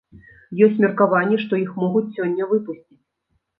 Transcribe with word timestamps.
Ёсць 0.67 0.81
меркаванне, 0.85 1.37
што 1.45 1.61
іх 1.65 1.77
могуць 1.85 2.05
сёння 2.17 2.51
выпусціць. 2.55 3.01